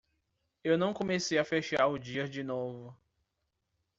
[0.63, 2.97] Eu não comecei a fechar o dia de novo.